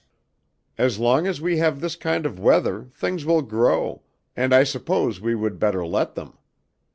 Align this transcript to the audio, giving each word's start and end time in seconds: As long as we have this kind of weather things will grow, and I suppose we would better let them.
As 0.79 0.97
long 0.97 1.27
as 1.27 1.41
we 1.41 1.57
have 1.59 1.79
this 1.79 1.95
kind 1.95 2.25
of 2.25 2.39
weather 2.39 2.89
things 2.95 3.23
will 3.23 3.43
grow, 3.43 4.01
and 4.35 4.51
I 4.51 4.63
suppose 4.63 5.21
we 5.21 5.35
would 5.35 5.59
better 5.59 5.85
let 5.85 6.15
them. 6.15 6.39